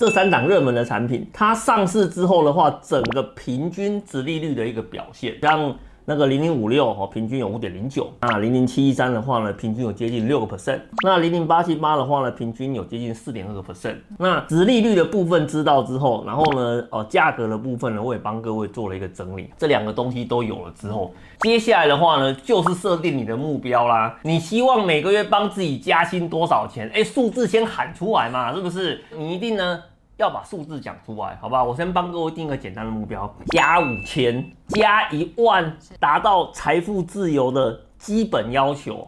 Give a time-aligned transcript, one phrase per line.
[0.00, 5.74] 这三档热门的产品，它上市之后的话，整个平均值利率的一个表现，像。
[6.06, 8.10] 那个零零五六哦，平均有五点零九。
[8.22, 10.80] 那零零七一三的话呢，平均有接近六个 percent。
[11.04, 13.94] 那零零八七八的话呢，平均有接近四点二个 percent。
[14.18, 19.50] 那值利率的部分知道之后，然后呢，哦，价格的部分呢，我也帮各位做了一个整理。
[19.56, 24.18] 这两个东西都有了之后，接下来的话呢，就是设定你的目标啦。
[24.22, 26.90] 你希望每个月帮自己加薪多少钱？
[26.92, 29.00] 哎，数字先喊出来嘛，是不是？
[29.16, 29.80] 你一定呢？
[30.20, 31.64] 要把数字讲出来，好吧？
[31.64, 38.98] 我先帮各位定个简单的目标：加五千，加一万，达到财富自由的基本要求。